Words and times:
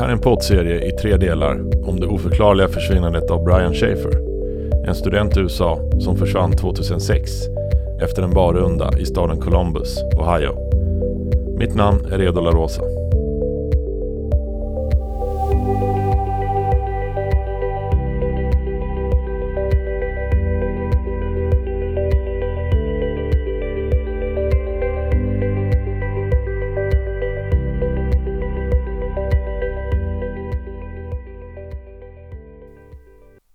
här 0.00 0.08
är 0.08 0.12
en 0.12 0.20
poddserie 0.20 0.88
i 0.88 0.92
tre 0.92 1.16
delar 1.16 1.60
om 1.88 2.00
det 2.00 2.06
oförklarliga 2.06 2.68
försvinnandet 2.68 3.30
av 3.30 3.44
Brian 3.44 3.74
Schaefer. 3.74 4.12
En 4.88 4.94
student 4.94 5.36
i 5.36 5.40
USA 5.40 5.78
som 6.00 6.16
försvann 6.16 6.52
2006 6.52 7.30
efter 8.02 8.22
en 8.22 8.34
barrunda 8.34 8.90
i 8.98 9.06
staden 9.06 9.40
Columbus, 9.40 9.98
Ohio. 10.16 10.56
Mitt 11.58 11.74
namn 11.74 12.04
är 12.12 12.18
Redo 12.18 12.40
La 12.40 12.50
Rosa. 12.50 12.99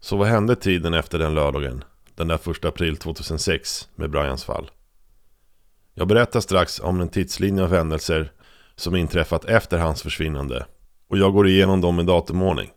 Så 0.05 0.17
vad 0.17 0.27
hände 0.27 0.55
tiden 0.55 0.93
efter 0.93 1.19
den 1.19 1.33
lördagen, 1.33 1.83
den 2.15 2.27
där 2.27 2.37
första 2.37 2.67
april 2.67 2.97
2006, 2.97 3.89
med 3.95 4.09
Brians 4.09 4.43
fall? 4.43 4.71
Jag 5.93 6.07
berättar 6.07 6.39
strax 6.39 6.79
om 6.79 7.01
en 7.01 7.09
tidslinje 7.09 7.63
av 7.63 7.73
händelser 7.73 8.31
som 8.75 8.95
inträffat 8.95 9.45
efter 9.45 9.77
hans 9.77 10.01
försvinnande 10.01 10.65
och 11.09 11.17
jag 11.17 11.33
går 11.33 11.47
igenom 11.47 11.81
dem 11.81 11.99
i 11.99 12.03
datumordning. 12.03 12.71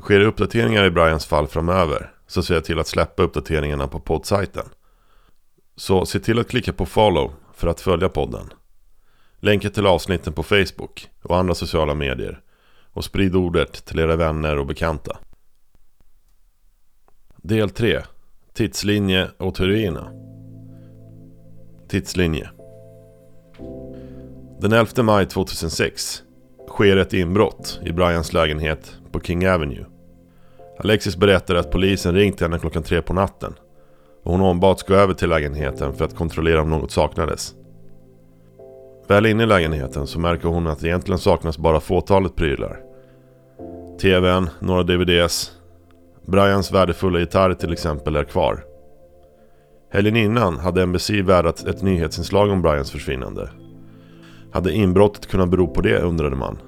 Sker 0.00 0.18
det 0.18 0.24
uppdateringar 0.24 0.84
i 0.84 0.90
Brians 0.90 1.26
fall 1.26 1.46
framöver 1.46 2.12
så 2.26 2.42
ser 2.42 2.54
jag 2.54 2.64
till 2.64 2.78
att 2.78 2.88
släppa 2.88 3.22
uppdateringarna 3.22 3.88
på 3.88 4.00
poddsajten. 4.00 4.66
Så 5.76 6.06
se 6.06 6.20
till 6.20 6.38
att 6.38 6.48
klicka 6.48 6.72
på 6.72 6.86
follow 6.86 7.32
för 7.54 7.68
att 7.68 7.80
följa 7.80 8.08
podden. 8.08 8.52
Länka 9.40 9.70
till 9.70 9.86
avsnitten 9.86 10.32
på 10.32 10.42
Facebook 10.42 11.08
och 11.22 11.36
andra 11.36 11.54
sociala 11.54 11.94
medier 11.94 12.40
och 12.92 13.04
sprid 13.04 13.36
ordet 13.36 13.84
till 13.84 13.98
era 13.98 14.16
vänner 14.16 14.58
och 14.58 14.66
bekanta. 14.66 15.18
Del 17.48 17.70
3 17.70 18.02
Tidslinje 18.54 19.28
och 19.38 19.54
teorierna 19.54 20.10
Tidslinje 21.88 22.50
Den 24.60 24.72
11 24.72 25.02
maj 25.02 25.26
2006 25.26 26.22
sker 26.68 26.96
ett 26.96 27.12
inbrott 27.12 27.80
i 27.84 27.92
Brians 27.92 28.32
lägenhet 28.32 28.96
på 29.12 29.20
King 29.20 29.48
Avenue. 29.48 29.84
Alexis 30.78 31.16
berättar 31.16 31.54
att 31.54 31.70
polisen 31.70 32.14
ringt 32.14 32.40
henne 32.40 32.58
klockan 32.58 32.82
tre 32.82 33.02
på 33.02 33.12
natten 33.12 33.54
och 34.24 34.32
hon 34.32 34.40
ombads 34.40 34.82
gå 34.82 34.94
över 34.94 35.14
till 35.14 35.28
lägenheten 35.28 35.94
för 35.94 36.04
att 36.04 36.16
kontrollera 36.16 36.62
om 36.62 36.70
något 36.70 36.90
saknades. 36.90 37.54
Väl 39.06 39.26
inne 39.26 39.42
i 39.42 39.46
lägenheten 39.46 40.06
så 40.06 40.18
märker 40.18 40.48
hon 40.48 40.66
att 40.66 40.80
det 40.80 40.88
egentligen 40.88 41.18
saknas 41.18 41.58
bara 41.58 41.80
fåtalet 41.80 42.36
prylar. 42.36 42.80
TVn, 44.00 44.48
några 44.60 44.82
DVDs, 44.82 45.57
Brians 46.28 46.72
värdefulla 46.72 47.18
gitarr 47.18 47.54
till 47.54 47.72
exempel 47.72 48.16
är 48.16 48.24
kvar. 48.24 48.64
Helgen 49.92 50.16
innan 50.16 50.58
hade 50.58 50.86
NBC 50.86 51.10
värdat 51.10 51.66
ett 51.66 51.82
nyhetsinslag 51.82 52.50
om 52.50 52.62
Brians 52.62 52.90
försvinnande. 52.90 53.50
Hade 54.52 54.72
inbrottet 54.72 55.26
kunnat 55.26 55.48
bero 55.48 55.66
på 55.66 55.80
det 55.80 55.98
undrade 55.98 56.36
man. 56.36 56.58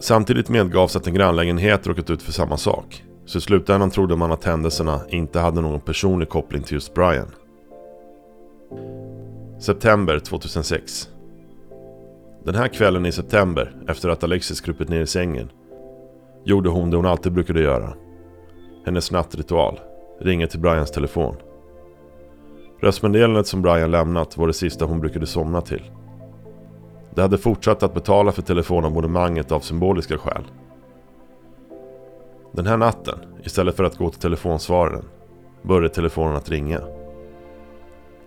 Samtidigt 0.00 0.48
medgavs 0.48 0.96
att 0.96 1.06
en 1.06 1.14
grannlägenhet 1.14 1.86
råkat 1.86 2.10
ut 2.10 2.22
för 2.22 2.32
samma 2.32 2.56
sak. 2.56 3.04
Så 3.24 3.38
i 3.38 3.40
slutändan 3.40 3.90
trodde 3.90 4.16
man 4.16 4.32
att 4.32 4.44
händelserna 4.44 5.00
inte 5.08 5.40
hade 5.40 5.60
någon 5.60 5.80
personlig 5.80 6.28
koppling 6.28 6.62
till 6.62 6.74
just 6.74 6.94
Brian. 6.94 7.28
September 9.60 10.18
2006 10.18 11.08
Den 12.44 12.54
här 12.54 12.68
kvällen 12.68 13.06
i 13.06 13.12
september, 13.12 13.72
efter 13.88 14.08
att 14.08 14.24
Alexis 14.24 14.60
krupit 14.60 14.88
ner 14.88 15.00
i 15.00 15.06
sängen, 15.06 15.50
gjorde 16.44 16.68
hon 16.68 16.90
det 16.90 16.96
hon 16.96 17.06
alltid 17.06 17.32
brukade 17.32 17.60
göra. 17.60 17.94
Hennes 18.86 19.10
nattritual. 19.10 19.80
Ringa 20.20 20.46
till 20.46 20.60
Brians 20.60 20.90
telefon. 20.90 21.36
Röstmeddelandet 22.80 23.46
som 23.46 23.62
Brian 23.62 23.90
lämnat 23.90 24.36
var 24.36 24.46
det 24.46 24.52
sista 24.52 24.84
hon 24.84 25.00
brukade 25.00 25.26
somna 25.26 25.60
till. 25.60 25.90
De 27.14 27.20
hade 27.20 27.38
fortsatt 27.38 27.82
att 27.82 27.94
betala 27.94 28.32
för 28.32 28.42
telefonabonnemanget 28.42 29.52
av 29.52 29.60
symboliska 29.60 30.18
skäl. 30.18 30.44
Den 32.52 32.66
här 32.66 32.76
natten, 32.76 33.18
istället 33.44 33.76
för 33.76 33.84
att 33.84 33.96
gå 33.96 34.10
till 34.10 34.20
telefonsvararen, 34.20 35.04
började 35.62 35.88
telefonen 35.88 36.36
att 36.36 36.50
ringa. 36.50 36.80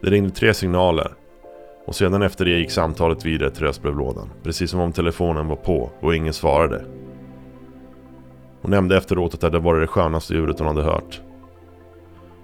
Det 0.02 0.10
ringde 0.10 0.30
tre 0.30 0.54
signaler 0.54 1.12
och 1.88 1.96
sedan 1.96 2.22
efter 2.22 2.46
det 2.46 2.52
gick 2.52 2.72
samtalet 2.72 3.26
vidare 3.26 3.52
till 3.52 3.64
röstbrevlådan. 3.64 4.30
Precis 4.44 4.72
som 4.72 4.80
om 4.80 4.92
telefonen 4.92 5.48
var 5.48 5.56
på 5.56 5.90
och 6.02 6.16
ingen 6.16 6.34
svarade. 6.34 6.86
Hon 8.64 8.72
nämnde 8.72 8.98
efteråt 8.98 9.34
att 9.34 9.42
det 9.42 9.48
hade 9.48 9.60
varit 9.60 9.84
det 9.84 9.88
skönaste 9.88 10.34
ljudet 10.34 10.60
hon 10.60 10.68
hade 10.68 10.84
hört. 10.84 11.22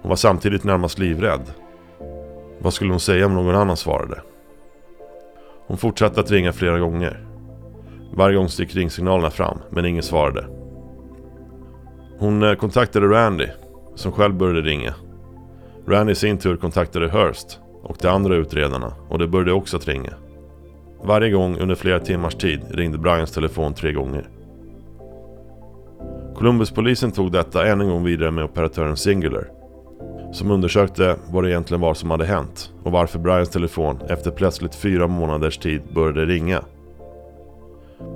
Hon 0.01 0.09
var 0.09 0.15
samtidigt 0.15 0.63
närmast 0.63 0.99
livrädd. 0.99 1.53
Vad 2.59 2.73
skulle 2.73 2.91
hon 2.91 2.99
säga 2.99 3.25
om 3.25 3.33
någon 3.33 3.55
annan 3.55 3.77
svarade? 3.77 4.21
Hon 5.67 5.77
fortsatte 5.77 6.19
att 6.19 6.31
ringa 6.31 6.53
flera 6.53 6.79
gånger. 6.79 7.25
Varje 8.13 8.37
gång 8.37 8.47
gick 8.47 8.75
ringsignalerna 8.75 9.29
fram, 9.29 9.57
men 9.69 9.85
ingen 9.85 10.03
svarade. 10.03 10.47
Hon 12.17 12.43
eh, 12.43 12.55
kontaktade 12.55 13.07
Randy, 13.07 13.47
som 13.95 14.11
själv 14.11 14.33
började 14.33 14.61
ringa. 14.61 14.93
Randy 15.87 16.11
i 16.11 16.15
sin 16.15 16.37
tur 16.37 16.57
kontaktade 16.57 17.09
Hurst 17.09 17.59
och 17.83 17.97
de 18.01 18.07
andra 18.07 18.35
utredarna 18.35 18.93
och 19.09 19.19
det 19.19 19.27
började 19.27 19.53
också 19.53 19.77
att 19.77 19.87
ringa. 19.87 20.13
Varje 21.03 21.31
gång 21.31 21.57
under 21.57 21.75
flera 21.75 21.99
timmars 21.99 22.35
tid 22.35 22.61
ringde 22.69 22.97
Brians 22.97 23.31
telefon 23.31 23.73
tre 23.73 23.93
gånger. 23.93 24.38
Columbuspolisen 26.39 27.11
tog 27.11 27.31
detta 27.31 27.67
än 27.67 27.81
en 27.81 27.89
gång 27.89 28.03
vidare 28.03 28.31
med 28.31 28.43
operatören 28.43 28.97
Singular. 28.97 29.47
Som 30.31 30.51
undersökte 30.51 31.15
vad 31.31 31.43
det 31.43 31.49
egentligen 31.49 31.81
var 31.81 31.93
som 31.93 32.11
hade 32.11 32.25
hänt 32.25 32.73
och 32.83 32.91
varför 32.91 33.19
Brians 33.19 33.49
telefon 33.49 33.99
efter 34.09 34.31
plötsligt 34.31 34.75
fyra 34.75 35.07
månaders 35.07 35.57
tid 35.57 35.81
började 35.95 36.25
ringa. 36.25 36.63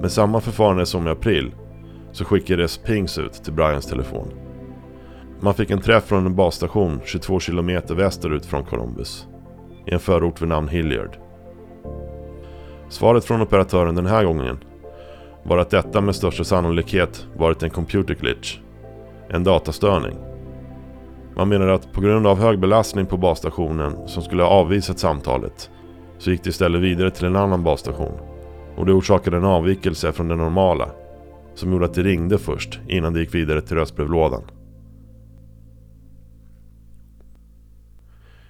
Med 0.02 0.12
samma 0.12 0.42
förfarande 0.42 0.86
som 0.86 1.08
i 1.08 1.12
april 1.12 1.52
så 2.12 2.26
skickades 2.26 2.78
pings 2.78 3.18
ut 3.18 3.34
till 3.34 3.54
Brians 3.54 3.86
telefon. 3.86 4.28
Man 5.40 5.54
fick 5.54 5.72
en 5.72 5.82
träff 5.82 6.04
från 6.04 6.26
en 6.26 6.36
basstation 6.36 7.02
22 7.06 7.40
km 7.40 7.82
västerut 7.90 8.46
från 8.46 8.66
Columbus. 8.66 9.28
I 9.86 9.94
en 9.94 10.00
förort 10.00 10.42
vid 10.42 10.50
namn 10.50 10.68
Hilliard. 10.68 11.18
Svaret 12.90 13.26
från 13.26 13.42
operatören 13.42 13.96
den 13.96 14.06
här 14.06 14.26
gången 14.26 14.58
var 15.44 15.58
att 15.58 15.70
detta 15.70 16.02
med 16.02 16.16
största 16.16 16.44
sannolikhet 16.44 17.28
varit 17.36 17.64
en 17.64 17.70
computer 17.70 18.16
glitch. 18.16 18.60
En 19.30 19.44
datastörning. 19.44 20.18
Man 21.36 21.50
menar 21.50 21.68
att 21.68 21.94
på 21.94 22.02
grund 22.02 22.28
av 22.28 22.40
hög 22.40 22.60
belastning 22.60 23.06
på 23.06 23.18
basstationen 23.18 24.08
som 24.08 24.24
skulle 24.24 24.44
ha 24.44 24.50
avvisat 24.50 25.00
samtalet 25.00 25.70
så 26.18 26.32
gick 26.32 26.44
det 26.44 26.50
istället 26.50 26.82
vidare 26.82 27.12
till 27.12 27.26
en 27.26 27.36
annan 27.36 27.64
basstation. 27.64 28.20
Och 28.78 28.86
det 28.86 28.94
orsakade 28.94 29.38
en 29.38 29.46
avvikelse 29.46 30.12
från 30.12 30.28
det 30.28 30.36
normala 30.36 30.90
som 31.56 31.72
gjorde 31.72 31.86
att 31.86 31.94
det 31.94 32.04
ringde 32.04 32.38
först 32.38 32.80
innan 32.88 33.14
det 33.14 33.20
gick 33.20 33.36
vidare 33.36 33.62
till 33.62 33.78
röstbrevlådan. 33.78 34.44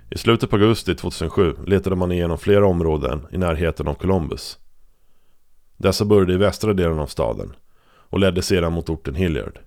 I 0.10 0.18
slutet 0.18 0.50
på 0.50 0.56
augusti 0.56 0.96
2007 0.96 1.56
letade 1.68 1.96
man 1.96 2.12
igenom 2.12 2.38
flera 2.38 2.68
områden 2.68 3.28
i 3.32 3.38
närheten 3.38 3.88
av 3.88 3.94
Columbus. 3.94 4.60
Dessa 5.78 6.06
började 6.06 6.34
i 6.34 6.38
västra 6.38 6.74
delen 6.74 7.00
av 7.00 7.08
staden 7.08 7.56
och 7.86 8.20
ledde 8.20 8.42
sedan 8.42 8.74
mot 8.74 8.90
orten 8.90 9.16
Hilliard. 9.16 9.60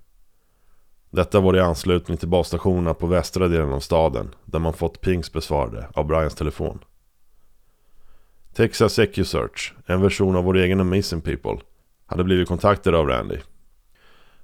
Detta 1.11 1.41
var 1.41 1.56
i 1.56 1.61
anslutning 1.61 2.17
till 2.17 2.28
basstationerna 2.28 2.94
på 2.94 3.06
västra 3.06 3.49
delen 3.49 3.72
av 3.72 3.81
staden 3.81 4.34
där 4.45 4.59
man 4.59 4.72
fått 4.72 5.00
pings 5.00 5.33
besvarade 5.33 5.89
av 5.95 6.06
Brians 6.06 6.34
telefon. 6.34 6.78
Texas 8.54 8.98
EcuSearch, 8.98 9.75
en 9.86 10.01
version 10.01 10.36
av 10.36 10.45
vår 10.45 10.57
egen 10.57 10.80
Amazing 10.80 11.21
People, 11.21 11.59
hade 12.07 12.25
blivit 12.25 12.48
kontaktade 12.48 12.98
av 12.98 13.07
Randy. 13.07 13.39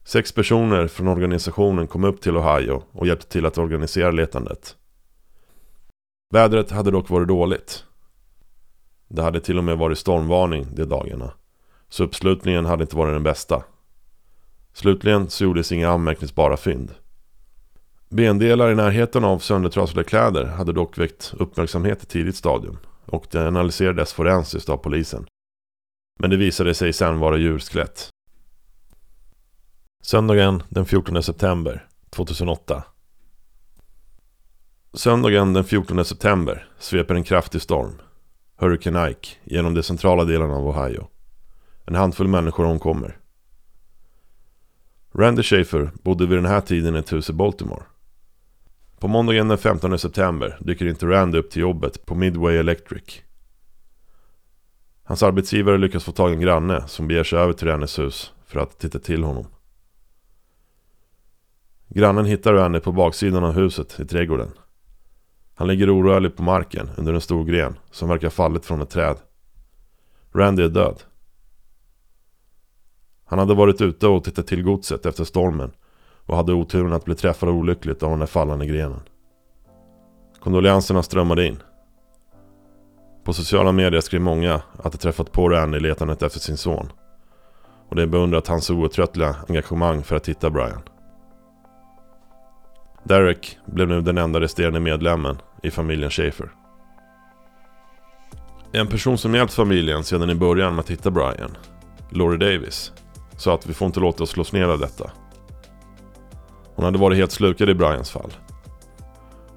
Sex 0.04 0.32
personer 0.32 0.86
från 0.86 1.08
organisationen 1.08 1.86
kom 1.86 2.04
upp 2.04 2.20
till 2.20 2.36
Ohio 2.36 2.82
och 2.92 3.06
hjälpte 3.06 3.28
till 3.28 3.46
att 3.46 3.58
organisera 3.58 4.10
letandet. 4.10 4.76
Vädret 6.30 6.70
hade 6.70 6.90
dock 6.90 7.10
varit 7.10 7.28
dåligt. 7.28 7.84
Det 9.08 9.22
hade 9.22 9.40
till 9.40 9.58
och 9.58 9.64
med 9.64 9.78
varit 9.78 9.98
stormvarning 9.98 10.66
de 10.74 10.84
dagarna. 10.84 11.32
Så 11.92 12.04
uppslutningen 12.04 12.66
hade 12.66 12.82
inte 12.82 12.96
varit 12.96 13.14
den 13.14 13.22
bästa. 13.22 13.64
Slutligen 14.72 15.30
så 15.30 15.44
gjordes 15.44 15.72
inga 15.72 15.90
anmärkningsbara 15.90 16.56
fynd. 16.56 16.94
Bendelar 18.08 18.70
i 18.70 18.74
närheten 18.74 19.24
av 19.24 19.38
söndertrasade 19.38 20.04
kläder 20.04 20.44
hade 20.44 20.72
dock 20.72 20.98
väckt 20.98 21.34
uppmärksamhet 21.36 22.02
i 22.02 22.06
tidigt 22.06 22.36
stadium 22.36 22.78
och 23.06 23.26
det 23.30 23.46
analyserades 23.48 24.12
forensiskt 24.12 24.68
av 24.68 24.76
polisen. 24.76 25.26
Men 26.20 26.30
det 26.30 26.36
visade 26.36 26.74
sig 26.74 26.92
sen 26.92 27.18
vara 27.18 27.36
djurskelett. 27.36 28.08
Söndagen 30.02 30.62
den 30.68 30.86
14 30.86 31.22
september 31.22 31.86
2008 32.10 32.82
Söndagen 34.94 35.52
den 35.52 35.64
14 35.64 36.04
september 36.04 36.68
sveper 36.78 37.14
en 37.14 37.24
kraftig 37.24 37.62
storm, 37.62 38.00
Hurricane 38.56 39.10
Ike, 39.10 39.28
genom 39.44 39.74
de 39.74 39.82
centrala 39.82 40.24
delarna 40.24 40.54
av 40.54 40.68
Ohio. 40.68 41.11
En 41.84 41.94
handfull 41.94 42.28
människor 42.28 42.64
omkommer. 42.64 43.18
Randy 45.14 45.42
Schaefer 45.42 45.90
bodde 46.02 46.26
vid 46.26 46.38
den 46.38 46.46
här 46.46 46.60
tiden 46.60 46.96
i 46.96 46.98
ett 46.98 47.12
hus 47.12 47.30
i 47.30 47.32
Baltimore. 47.32 47.82
På 48.98 49.08
måndagen 49.08 49.48
den 49.48 49.58
15 49.58 49.98
september 49.98 50.58
dyker 50.60 50.86
inte 50.86 51.06
Randy 51.06 51.38
upp 51.38 51.50
till 51.50 51.62
jobbet 51.62 52.06
på 52.06 52.14
Midway 52.14 52.56
Electric. 52.56 53.22
Hans 55.04 55.22
arbetsgivare 55.22 55.78
lyckas 55.78 56.04
få 56.04 56.12
tag 56.12 56.30
i 56.30 56.34
en 56.34 56.40
granne 56.40 56.88
som 56.88 57.08
beger 57.08 57.24
sig 57.24 57.38
över 57.38 57.52
till 57.52 57.68
Randys 57.68 57.98
hus 57.98 58.32
för 58.46 58.60
att 58.60 58.78
titta 58.78 58.98
till 58.98 59.24
honom. 59.24 59.46
Grannen 61.88 62.24
hittar 62.24 62.52
Randy 62.54 62.80
på 62.80 62.92
baksidan 62.92 63.44
av 63.44 63.52
huset 63.52 64.00
i 64.00 64.06
trädgården. 64.06 64.50
Han 65.54 65.68
ligger 65.68 65.90
orörlig 65.90 66.36
på 66.36 66.42
marken 66.42 66.90
under 66.96 67.14
en 67.14 67.20
stor 67.20 67.44
gren 67.44 67.78
som 67.90 68.08
verkar 68.08 68.30
fallit 68.30 68.64
från 68.64 68.82
ett 68.82 68.90
träd. 68.90 69.16
Randy 70.32 70.62
är 70.62 70.68
död. 70.68 71.02
Han 73.32 73.38
hade 73.38 73.54
varit 73.54 73.80
ute 73.80 74.06
och 74.06 74.24
tittat 74.24 74.46
till 74.46 74.62
godset 74.62 75.06
efter 75.06 75.24
stormen 75.24 75.70
och 76.26 76.36
hade 76.36 76.52
oturen 76.52 76.92
att 76.92 77.04
bli 77.04 77.14
träffad 77.14 77.48
olyckligt 77.48 78.02
av 78.02 78.10
den 78.10 78.18
där 78.18 78.26
fallande 78.26 78.66
grenen. 78.66 79.00
Kondolenserna 80.40 81.02
strömmade 81.02 81.46
in. 81.46 81.62
På 83.24 83.32
sociala 83.32 83.72
medier 83.72 84.00
skrev 84.00 84.20
många 84.20 84.62
att 84.82 84.92
de 84.92 84.98
träffat 84.98 85.32
på 85.32 85.48
Randy 85.48 85.76
i 85.76 85.80
letandet 85.80 86.22
efter 86.22 86.40
sin 86.40 86.56
son. 86.56 86.92
Och 87.88 87.96
de 87.96 88.06
beundrat 88.06 88.48
hans 88.48 88.70
outtröttliga 88.70 89.36
engagemang 89.48 90.02
för 90.02 90.16
att 90.16 90.28
hitta 90.28 90.50
Brian. 90.50 90.82
Derek 93.04 93.58
blev 93.66 93.88
nu 93.88 94.00
den 94.00 94.18
enda 94.18 94.40
resterande 94.40 94.80
medlemmen 94.80 95.36
i 95.62 95.70
familjen 95.70 96.10
Schaefer. 96.10 96.50
En 98.72 98.86
person 98.86 99.18
som 99.18 99.34
hjälpt 99.34 99.54
familjen 99.54 100.04
sedan 100.04 100.30
i 100.30 100.34
början 100.34 100.74
med 100.74 100.80
att 100.80 100.90
hitta 100.90 101.10
Brian, 101.10 101.56
Laurie 102.10 102.38
Davis, 102.38 102.92
sa 103.36 103.54
att 103.54 103.66
vi 103.66 103.74
får 103.74 103.86
inte 103.86 104.00
låta 104.00 104.22
oss 104.22 104.30
slås 104.30 104.52
ner 104.52 104.68
av 104.68 104.78
detta. 104.78 105.10
Hon 106.74 106.84
hade 106.84 106.98
varit 106.98 107.18
helt 107.18 107.32
slukad 107.32 107.68
i 107.68 107.74
Brians 107.74 108.10
fall. 108.10 108.32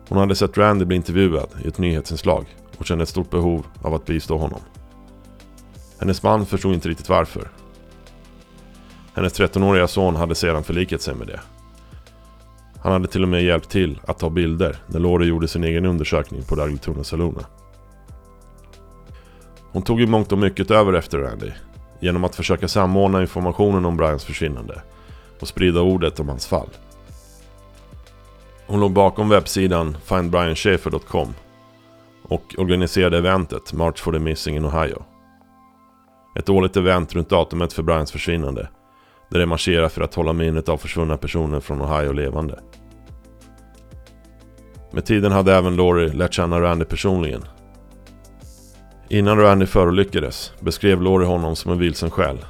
Hon 0.10 0.18
hade 0.18 0.36
sett 0.36 0.57
Randy 0.57 0.86
bli 0.86 0.95
intervjuad 0.95 1.50
i 1.63 1.68
ett 1.68 1.77
nyhetsinslag 1.77 2.45
och 2.77 2.86
kände 2.86 3.04
ett 3.04 3.10
stort 3.10 3.30
behov 3.30 3.66
av 3.81 3.94
att 3.94 4.06
bistå 4.06 4.38
honom. 4.38 4.60
Hennes 6.00 6.24
man 6.24 6.45
förstod 6.45 6.74
inte 6.74 6.89
riktigt 6.89 7.10
varför. 7.10 7.50
Hennes 9.13 9.39
13-åriga 9.39 9.88
son 9.88 10.16
hade 10.16 10.36
sedan 10.36 10.63
förlikat 10.63 11.01
sig 11.01 11.16
med 11.16 11.27
det. 11.27 11.39
Han 12.80 12.92
hade 12.92 13.07
till 13.07 13.24
och 13.24 13.30
med 13.30 13.44
hjälpt 13.44 13.69
till 13.69 14.00
att 14.07 14.19
ta 14.19 14.30
bilder 14.30 14.77
när 14.88 15.00
Laurie 15.00 15.30
gjorde 15.30 15.48
sin 15.48 15.63
egen 15.63 15.86
undersökning 15.86 16.44
på 16.44 16.56
Daglituna 16.56 17.04
Salona. 17.04 17.45
Hon 19.72 19.81
tog 19.81 20.01
i 20.01 20.07
mångt 20.07 20.31
och 20.31 20.38
mycket 20.38 20.72
över 20.72 20.94
efter 20.94 21.18
Randy 21.18 21.51
genom 22.00 22.24
att 22.24 22.36
försöka 22.36 22.68
samordna 22.68 23.21
informationen 23.21 23.86
om 23.86 23.97
Brians 23.97 24.25
försvinnande 24.25 24.81
och 25.39 25.47
sprida 25.47 25.81
ordet 25.81 26.19
om 26.19 26.30
hans 26.30 26.47
fall. 26.47 26.69
Hon 28.68 28.80
låg 28.80 28.92
bakom 28.92 29.30
webbsidan 29.30 29.97
findbrianschaefer.com 30.03 31.33
och 32.24 32.56
organiserade 32.57 33.18
eventet 33.18 33.74
March 33.74 33.97
for 34.00 34.12
the 34.13 34.19
Missing 34.19 34.56
in 34.56 34.65
Ohio. 34.65 35.03
Ett 36.39 36.50
årligt 36.50 36.77
event 36.77 37.13
runt 37.13 37.30
datumet 37.30 37.74
för 37.74 37.83
Brians 37.83 38.12
försvinnande 38.12 38.69
där 39.30 39.39
de 39.39 39.45
marscherar 39.45 39.89
för 39.89 40.01
att 40.01 40.15
hålla 40.15 40.33
minnet 40.33 40.69
av 40.69 40.77
försvunna 40.77 41.18
personer 41.18 41.59
från 41.59 41.81
Ohio 41.81 42.12
levande. 42.12 42.59
Med 44.91 45.06
tiden 45.06 45.31
hade 45.31 45.56
även 45.56 45.75
Laurie 45.75 46.13
lärt 46.13 46.33
känna 46.33 46.62
Randy 46.62 46.86
personligen. 46.86 47.41
Innan 49.09 49.39
Randy 49.39 49.65
förolyckades 49.65 50.53
beskrev 50.59 51.01
Laurie 51.01 51.27
honom 51.27 51.55
som 51.55 51.71
en 51.71 51.79
vilsen 51.79 52.11
själ. 52.11 52.45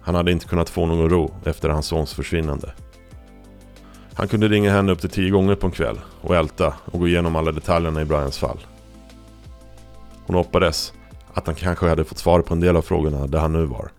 Han 0.00 0.14
hade 0.14 0.32
inte 0.32 0.46
kunnat 0.46 0.70
få 0.70 0.86
någon 0.86 1.10
ro 1.10 1.34
efter 1.44 1.68
hans 1.68 1.86
sons 1.86 2.14
försvinnande. 2.14 2.74
Han 4.14 4.28
kunde 4.28 4.48
ringa 4.48 4.72
henne 4.72 4.92
upp 4.92 5.00
till 5.00 5.10
tio 5.10 5.30
gånger 5.30 5.54
på 5.54 5.66
en 5.66 5.72
kväll 5.72 6.00
och 6.20 6.36
älta 6.36 6.74
och 6.84 7.00
gå 7.00 7.08
igenom 7.08 7.36
alla 7.36 7.52
detaljerna 7.52 8.02
i 8.02 8.04
Brians 8.04 8.38
fall. 8.38 8.58
Hon 10.26 10.36
hoppades 10.36 10.92
att 11.34 11.46
han 11.46 11.54
kanske 11.54 11.88
hade 11.88 12.04
fått 12.04 12.18
svar 12.18 12.40
på 12.40 12.54
en 12.54 12.60
del 12.60 12.76
av 12.76 12.82
frågorna 12.82 13.26
där 13.26 13.38
han 13.38 13.52
nu 13.52 13.66
var. 13.66 13.90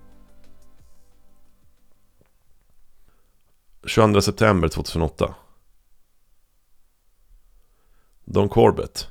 22 3.85 4.21
september 4.21 4.67
2008 4.67 5.35
Don 8.25 8.49
Corbett, 8.49 9.07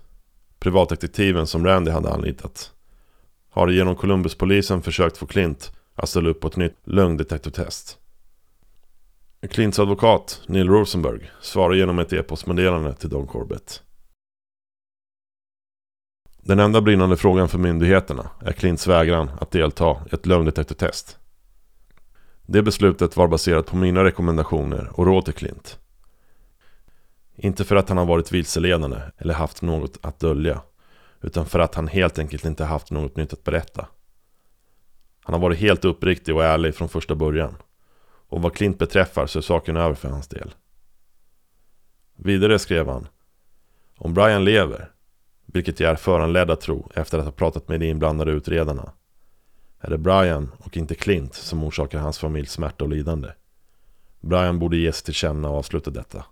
privatdetektiven 0.59 1.47
som 1.47 1.65
Randy 1.65 1.91
hade 1.91 2.13
anlitat, 2.13 2.73
har 3.51 3.69
genom 3.69 3.97
Columbuspolisen 3.97 4.83
försökt 4.83 5.17
få 5.17 5.27
Clint 5.27 5.73
att 5.95 6.09
ställa 6.09 6.29
upp 6.29 6.41
på 6.41 6.49
ett 6.49 6.57
nytt 6.57 6.77
lögndetektortest. 6.85 7.99
Clints 9.51 9.79
advokat, 9.79 10.43
Neil 10.47 10.69
Rosenberg, 10.69 11.31
svarar 11.41 11.75
genom 11.75 11.99
ett 11.99 12.13
e-postmeddelande 12.13 12.95
till 12.95 13.09
Don 13.09 13.27
Corbett. 13.27 13.83
Den 16.43 16.59
enda 16.59 16.81
brinnande 16.81 17.17
frågan 17.17 17.49
för 17.49 17.59
myndigheterna 17.59 18.31
är 18.41 18.53
Clints 18.53 18.87
vägran 18.87 19.31
att 19.41 19.51
delta 19.51 19.97
i 20.13 20.15
ett 20.15 20.27
lögndetektortest. 20.27 21.19
Det 22.47 22.63
beslutet 22.63 23.17
var 23.17 23.29
baserat 23.29 23.67
på 23.67 23.77
mina 23.77 24.05
rekommendationer 24.05 24.91
och 24.93 25.07
råd 25.07 25.25
till 25.25 25.35
Clint. 25.35 25.79
Inte 27.41 27.65
för 27.65 27.77
att 27.77 27.89
han 27.89 27.99
har 27.99 28.07
varit 28.07 28.33
vilseledande 28.33 29.01
eller 29.19 29.35
haft 29.35 29.63
något 29.63 29.99
att 30.03 30.21
dölja. 30.21 30.63
Utan 31.21 31.47
för 31.47 31.59
att 31.59 31.75
han 31.75 31.89
helt 31.89 32.19
enkelt 32.19 32.45
inte 32.45 32.65
haft 32.65 32.91
något 32.91 33.17
nytt 33.17 33.33
att 33.33 33.45
berätta. 33.45 33.87
Han 35.25 35.33
har 35.35 35.41
varit 35.41 35.59
helt 35.59 35.85
uppriktig 35.85 36.35
och 36.35 36.45
ärlig 36.45 36.75
från 36.75 36.89
första 36.89 37.15
början. 37.15 37.55
Och 38.29 38.43
vad 38.43 38.55
Klint 38.55 38.79
beträffar 38.79 39.27
så 39.27 39.39
är 39.39 39.43
saken 39.43 39.77
över 39.77 39.95
för 39.95 40.09
hans 40.09 40.29
del. 40.29 40.55
Vidare 42.17 42.59
skrev 42.59 42.89
han 42.89 43.09
Om 43.97 44.15
Brian 44.15 44.45
lever, 44.45 44.91
vilket 45.47 45.81
jag 45.81 45.91
är 45.91 45.97
föranledd 45.97 46.51
att 46.51 46.61
tro 46.61 46.91
efter 46.95 47.19
att 47.19 47.25
ha 47.25 47.33
pratat 47.33 47.69
med 47.69 47.81
de 47.81 47.87
inblandade 47.87 48.33
utredarna, 48.33 48.93
är 49.81 49.91
det 49.91 49.99
Brian 49.99 50.51
och 50.59 50.77
inte 50.77 50.95
Klint 50.95 51.35
som 51.35 51.65
orsakar 51.65 51.99
hans 51.99 52.19
familjs 52.19 52.53
smärta 52.53 52.85
och 52.85 52.91
lidande. 52.91 53.29
Brian 54.21 54.59
borde 54.59 54.77
ges 54.77 55.03
till 55.03 55.15
känna 55.15 55.51
och 55.51 55.57
avsluta 55.57 55.91
detta. 55.91 56.25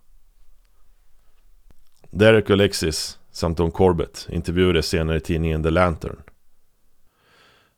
Derek 2.18 2.44
och 2.44 2.50
Alexis 2.50 3.18
samt 3.30 3.56
Don 3.56 3.70
Corbett 3.70 4.28
intervjuades 4.30 4.86
senare 4.86 5.16
i 5.16 5.20
tidningen 5.20 5.62
The 5.62 5.70
Lantern. 5.70 6.16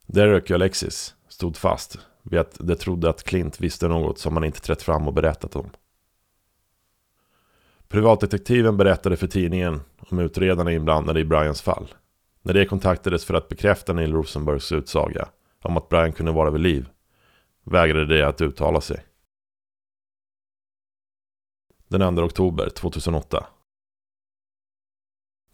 Derek 0.05 0.43
och 0.43 0.51
Alexis 0.51 1.15
stod 1.27 1.57
fast 1.57 1.99
vid 2.23 2.39
att 2.39 2.57
de 2.59 2.75
trodde 2.75 3.09
att 3.09 3.23
Clint 3.23 3.61
visste 3.61 3.87
något 3.87 4.19
som 4.19 4.33
han 4.33 4.43
inte 4.43 4.61
trätt 4.61 4.81
fram 4.81 5.07
och 5.07 5.13
berättat 5.13 5.55
om. 5.55 5.69
Privatdetektiven 7.87 8.77
berättade 8.77 9.17
för 9.17 9.27
tidningen 9.27 9.81
om 9.99 10.19
utredarna 10.19 10.71
inblandade 10.71 11.19
i 11.19 11.25
Brians 11.25 11.61
fall. 11.61 11.93
När 12.41 12.53
de 12.53 12.65
kontaktades 12.65 13.25
för 13.25 13.33
att 13.33 13.49
bekräfta 13.49 13.93
Neil 13.93 14.13
Rosenbergs 14.13 14.71
utsaga 14.71 15.29
om 15.61 15.77
att 15.77 15.89
Brian 15.89 16.13
kunde 16.13 16.31
vara 16.31 16.51
vid 16.51 16.61
liv 16.61 16.89
vägrade 17.63 18.17
de 18.17 18.23
att 18.23 18.41
uttala 18.41 18.81
sig. 18.81 19.05
Den 21.87 22.15
2 22.15 22.23
oktober 22.23 22.69
2008 22.69 23.47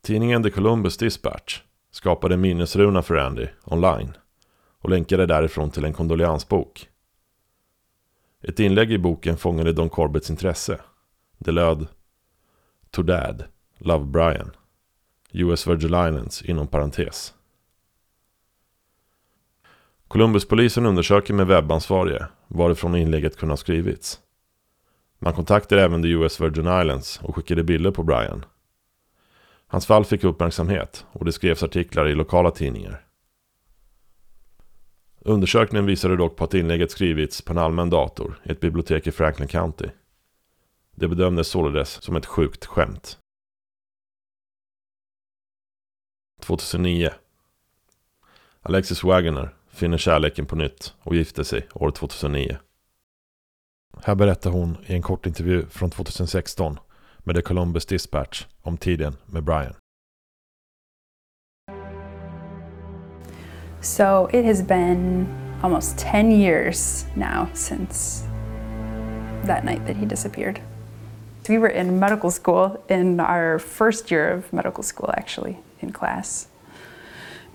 Tidningen 0.05 0.43
The 0.43 0.51
Columbus 0.51 0.97
Dispatch 0.97 1.61
skapade 1.91 2.33
en 2.33 2.41
minnesruna 2.41 3.01
för 3.01 3.15
Andy 3.15 3.47
online 3.63 4.13
och 4.79 4.89
länkade 4.89 5.25
därifrån 5.25 5.71
till 5.71 5.85
en 5.85 5.93
kondoleansbok. 5.93 6.89
Ett 8.41 8.59
inlägg 8.59 8.91
i 8.91 8.97
boken 8.97 9.37
fångade 9.37 9.73
Don 9.73 9.89
Corbetts 9.89 10.29
intresse. 10.29 10.79
Det 11.37 11.51
löd 11.51 11.87
To 12.91 13.01
Dad, 13.01 13.43
Love 13.77 14.05
Brian, 14.05 14.51
US 15.31 15.67
Virgin 15.67 16.07
Islands 16.07 16.41
inom 16.41 16.67
parentes. 16.67 17.33
Columbuspolisen 20.07 20.85
undersöker 20.85 21.33
med 21.33 21.47
webbansvarige 21.47 22.25
varifrån 22.47 22.95
inlägget 22.95 23.37
kunde 23.37 23.51
ha 23.51 23.57
skrivits. 23.57 24.19
Man 25.19 25.33
kontaktade 25.33 25.83
även 25.83 26.01
the 26.01 26.09
US 26.09 26.41
Virgin 26.41 26.81
Islands 26.81 27.19
och 27.23 27.35
skickade 27.35 27.63
bilder 27.63 27.91
på 27.91 28.03
Brian. 28.03 28.45
Hans 29.75 29.85
fall 29.85 30.05
fick 30.05 30.23
uppmärksamhet 30.23 31.05
och 31.11 31.25
det 31.25 31.31
skrevs 31.31 31.63
artiklar 31.63 32.07
i 32.07 32.15
lokala 32.15 32.51
tidningar. 32.51 33.05
Undersökningen 35.19 35.85
visade 35.85 36.15
dock 36.15 36.35
på 36.35 36.43
att 36.43 36.53
inlägget 36.53 36.91
skrivits 36.91 37.41
på 37.41 37.53
en 37.53 37.57
allmän 37.57 37.89
dator 37.89 38.41
i 38.43 38.51
ett 38.51 38.59
bibliotek 38.59 39.07
i 39.07 39.11
Franklin 39.11 39.47
County. 39.47 39.85
Det 40.91 41.07
bedömdes 41.07 41.47
således 41.47 41.89
som 41.89 42.15
ett 42.15 42.25
sjukt 42.25 42.65
skämt. 42.65 43.19
2009 46.41 47.09
Alexis 48.61 49.03
Wagoner 49.03 49.55
finner 49.69 49.97
kärleken 49.97 50.45
på 50.45 50.55
nytt 50.55 50.93
och 51.01 51.15
gifter 51.15 51.43
sig 51.43 51.67
år 51.73 51.91
2009. 51.91 52.57
Här 54.03 54.15
berättar 54.15 54.49
hon 54.49 54.77
i 54.85 54.93
en 54.93 55.01
kort 55.01 55.25
intervju 55.25 55.65
från 55.65 55.89
2016 55.89 56.79
med 57.25 57.35
The 57.35 57.41
Columbus 57.41 57.85
Dispatch 57.85 58.47
om 58.61 58.77
tiden 58.77 59.15
med 59.25 59.43
Brian. 59.43 59.73
So 63.81 64.29
it 64.33 64.45
has 64.45 64.63
been 64.63 65.27
almost 65.61 65.97
10 65.97 66.31
years 66.31 67.05
now 67.15 67.47
since 67.53 68.23
that 69.43 69.63
night 69.63 69.85
that 69.87 69.95
he 69.95 70.05
disappeared. 70.05 70.59
We 71.49 71.59
were 71.59 71.69
in 71.69 71.99
medical 71.99 72.31
school 72.31 72.83
in 72.89 73.19
our 73.19 73.59
first 73.59 74.09
year 74.11 74.31
of 74.31 74.51
medical 74.51 74.83
school, 74.83 75.13
actually, 75.17 75.57
in 75.81 75.91
class. 75.91 76.47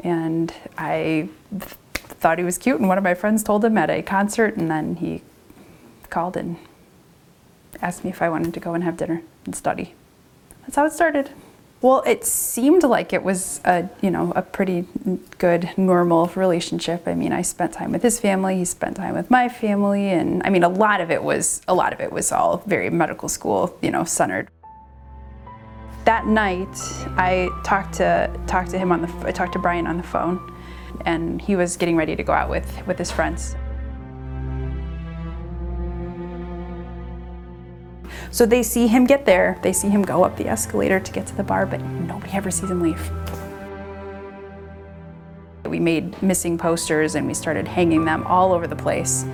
And 0.04 0.54
I 0.78 1.28
th- 1.50 1.74
thought 2.20 2.38
he 2.38 2.44
was 2.44 2.58
cute, 2.58 2.78
and 2.78 2.88
one 2.88 2.98
of 2.98 3.04
my 3.04 3.14
friends 3.14 3.42
told 3.42 3.64
him 3.64 3.76
at 3.76 3.90
a 3.90 4.02
concert, 4.02 4.56
and 4.56 4.70
then 4.70 4.96
he 4.96 5.22
called 6.08 6.36
and 6.36 6.56
asked 7.82 8.04
me 8.04 8.10
if 8.10 8.22
I 8.22 8.28
wanted 8.28 8.54
to 8.54 8.60
go 8.60 8.74
and 8.74 8.84
have 8.84 8.96
dinner 8.96 9.22
and 9.44 9.54
study. 9.54 9.94
That's 10.62 10.76
how 10.76 10.86
it 10.86 10.92
started. 10.92 11.30
Well, 11.82 12.02
it 12.06 12.26
seemed 12.26 12.82
like 12.82 13.14
it 13.14 13.22
was 13.22 13.60
a 13.64 13.88
you 14.02 14.10
know 14.10 14.32
a 14.36 14.42
pretty 14.42 14.84
good 15.38 15.70
normal 15.78 16.26
relationship. 16.34 17.08
I 17.08 17.14
mean, 17.14 17.32
I 17.32 17.40
spent 17.40 17.72
time 17.72 17.92
with 17.92 18.02
his 18.02 18.20
family, 18.20 18.58
he 18.58 18.66
spent 18.66 18.96
time 18.96 19.14
with 19.14 19.30
my 19.30 19.48
family, 19.48 20.10
and 20.10 20.42
I 20.44 20.50
mean, 20.50 20.62
a 20.62 20.68
lot 20.68 21.00
of 21.00 21.10
it 21.10 21.22
was 21.22 21.62
a 21.66 21.74
lot 21.74 21.94
of 21.94 22.00
it 22.00 22.12
was 22.12 22.32
all 22.32 22.58
very 22.66 22.90
medical 22.90 23.30
school, 23.30 23.78
you 23.80 23.90
know, 23.90 24.04
centered. 24.04 24.48
That 26.04 26.26
night, 26.26 26.68
I 27.16 27.48
talked 27.64 27.94
to 27.94 28.30
talked 28.46 28.70
to 28.72 28.78
him 28.78 28.92
on 28.92 29.00
the 29.00 29.12
I 29.24 29.32
talked 29.32 29.54
to 29.54 29.58
Brian 29.58 29.86
on 29.86 29.96
the 29.96 30.02
phone, 30.02 30.54
and 31.06 31.40
he 31.40 31.56
was 31.56 31.78
getting 31.78 31.96
ready 31.96 32.14
to 32.14 32.22
go 32.22 32.32
out 32.34 32.50
with 32.50 32.86
with 32.86 32.98
his 32.98 33.10
friends. 33.10 33.56
So 38.32 38.46
they 38.46 38.62
see 38.62 38.86
him 38.86 39.06
get 39.06 39.26
there, 39.26 39.58
they 39.62 39.72
see 39.72 39.88
him 39.88 40.02
go 40.02 40.24
up 40.24 40.36
the 40.36 40.46
escalator 40.46 41.00
to 41.00 41.12
get 41.12 41.26
to 41.26 41.36
the 41.36 41.42
bar, 41.42 41.66
but 41.66 41.80
nobody 41.80 42.32
ever 42.32 42.50
sees 42.50 42.70
him 42.70 42.80
leave. 42.80 43.10
We 45.64 45.80
made 45.80 46.20
missing 46.22 46.56
posters 46.56 47.16
and 47.16 47.26
we 47.26 47.34
started 47.34 47.66
hanging 47.66 48.04
them 48.04 48.24
all 48.26 48.52
over 48.52 48.66
the 48.66 48.76
place. 48.76 49.24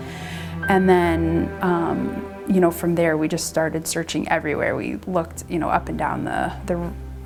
And 0.69 0.89
then, 0.89 1.55
um, 1.63 2.25
you 2.49 2.61
know, 2.61 2.71
from 2.71 2.95
there 2.95 3.17
we 3.19 3.29
just 3.29 3.47
started 3.47 3.87
searching 3.87 4.29
everywhere. 4.29 4.77
We 4.77 4.97
looked, 5.07 5.45
you 5.49 5.59
know, 5.59 5.69
up 5.69 5.89
and 5.89 5.99
down 5.99 6.25
the, 6.25 6.53
the 6.65 6.79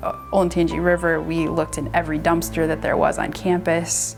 uh, 0.03 0.13
Olentangy 0.33 0.83
River. 0.83 1.21
We 1.21 1.47
looked 1.47 1.77
in 1.77 1.93
every 1.95 2.19
dumpster 2.19 2.67
that 2.67 2.81
there 2.81 2.97
was 2.97 3.17
on 3.17 3.31
campus. 3.31 4.17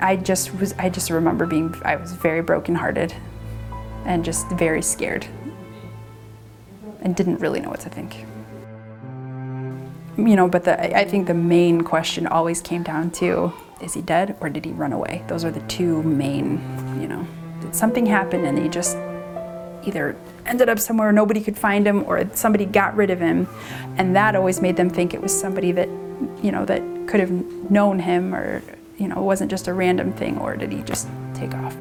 I 0.00 0.16
just 0.16 0.54
was, 0.54 0.72
I 0.78 0.88
just 0.88 1.10
remember 1.10 1.44
being, 1.44 1.74
I 1.84 1.96
was 1.96 2.12
very 2.12 2.40
brokenhearted 2.40 3.14
and 4.06 4.24
just 4.24 4.48
very 4.52 4.80
scared 4.80 5.26
and 7.02 7.16
didn't 7.16 7.40
really 7.40 7.60
know 7.60 7.70
what 7.70 7.80
to 7.80 7.88
think. 7.88 8.24
You 10.16 10.36
know, 10.36 10.48
but 10.48 10.64
the, 10.64 10.96
I 10.96 11.04
think 11.04 11.26
the 11.26 11.34
main 11.34 11.82
question 11.82 12.26
always 12.26 12.60
came 12.60 12.82
down 12.82 13.10
to 13.12 13.52
is 13.80 13.94
he 13.94 14.02
dead 14.02 14.36
or 14.40 14.50
did 14.50 14.64
he 14.64 14.72
run 14.72 14.92
away? 14.92 15.24
Those 15.26 15.44
are 15.44 15.50
the 15.50 15.60
two 15.60 16.02
main, 16.02 16.60
you 17.00 17.08
know, 17.08 17.26
did 17.60 17.74
something 17.74 18.04
happen 18.04 18.44
and 18.44 18.58
he 18.58 18.68
just 18.68 18.96
either 19.84 20.16
ended 20.46 20.68
up 20.68 20.78
somewhere 20.78 21.12
nobody 21.12 21.40
could 21.40 21.56
find 21.56 21.86
him 21.86 22.04
or 22.04 22.28
somebody 22.34 22.66
got 22.66 22.94
rid 22.96 23.10
of 23.10 23.20
him. 23.20 23.48
And 23.96 24.14
that 24.16 24.36
always 24.36 24.60
made 24.60 24.76
them 24.76 24.90
think 24.90 25.14
it 25.14 25.22
was 25.22 25.38
somebody 25.38 25.72
that, 25.72 25.88
you 26.42 26.52
know, 26.52 26.64
that 26.66 26.82
could 27.08 27.20
have 27.20 27.30
known 27.70 27.98
him 27.98 28.34
or, 28.34 28.62
you 28.98 29.08
know, 29.08 29.16
it 29.16 29.24
wasn't 29.24 29.50
just 29.50 29.68
a 29.68 29.72
random 29.72 30.12
thing 30.12 30.38
or 30.38 30.56
did 30.56 30.72
he 30.72 30.82
just 30.82 31.08
take 31.34 31.54
off? 31.54 31.76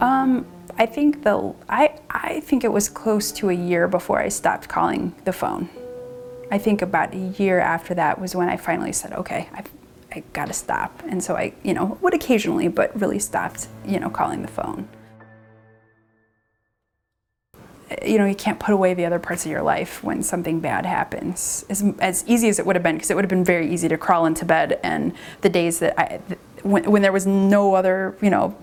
Um, 0.00 0.44
I 0.78 0.86
think 0.86 1.22
the 1.22 1.54
I 1.68 1.98
I 2.10 2.40
think 2.40 2.64
it 2.64 2.72
was 2.72 2.88
close 2.88 3.30
to 3.32 3.50
a 3.50 3.54
year 3.54 3.86
before 3.88 4.18
I 4.20 4.28
stopped 4.28 4.68
calling 4.68 5.14
the 5.24 5.32
phone. 5.32 5.68
I 6.50 6.58
think 6.58 6.82
about 6.82 7.14
a 7.14 7.18
year 7.18 7.60
after 7.60 7.94
that 7.94 8.20
was 8.20 8.34
when 8.34 8.48
I 8.48 8.56
finally 8.56 8.92
said, 8.92 9.12
okay, 9.12 9.48
I've 9.52 9.70
I 10.14 10.22
got 10.32 10.48
to 10.48 10.52
stop. 10.52 11.02
And 11.08 11.22
so 11.22 11.36
I, 11.36 11.54
you 11.62 11.72
know, 11.72 11.98
would 12.02 12.14
occasionally, 12.14 12.68
but 12.68 12.98
really 13.00 13.18
stopped, 13.18 13.68
you 13.86 13.98
know, 13.98 14.10
calling 14.10 14.42
the 14.42 14.48
phone. 14.48 14.88
You 18.04 18.18
know, 18.18 18.26
you 18.26 18.34
can't 18.34 18.58
put 18.58 18.74
away 18.74 18.94
the 18.94 19.04
other 19.04 19.18
parts 19.18 19.44
of 19.44 19.50
your 19.50 19.62
life 19.62 20.02
when 20.02 20.22
something 20.22 20.60
bad 20.60 20.84
happens. 20.86 21.64
As, 21.70 21.82
as 21.98 22.24
easy 22.26 22.48
as 22.48 22.58
it 22.58 22.66
would 22.66 22.76
have 22.76 22.82
been, 22.82 22.96
because 22.96 23.10
it 23.10 23.14
would 23.14 23.24
have 23.24 23.30
been 23.30 23.44
very 23.44 23.72
easy 23.72 23.88
to 23.88 23.98
crawl 23.98 24.26
into 24.26 24.44
bed 24.44 24.80
and 24.82 25.14
the 25.42 25.48
days 25.48 25.78
that 25.78 25.98
I, 25.98 26.20
when, 26.62 26.90
when 26.90 27.02
there 27.02 27.12
was 27.12 27.26
no 27.26 27.74
other, 27.74 28.16
you 28.20 28.30
know, 28.30 28.54